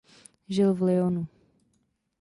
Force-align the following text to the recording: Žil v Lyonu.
Žil 0.49 0.73
v 0.73 0.81
Lyonu. 0.83 1.27